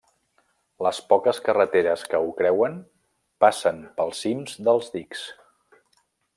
Les 0.85 1.01
poques 1.11 1.41
carreteres 1.49 2.05
que 2.13 2.21
ho 2.23 2.33
creuen 2.39 2.79
passen 3.45 3.85
pels 4.01 4.25
cims 4.27 4.59
dels 4.69 4.93
dics. 4.99 5.25